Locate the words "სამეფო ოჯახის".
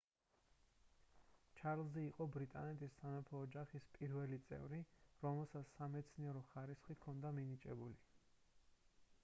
3.01-3.85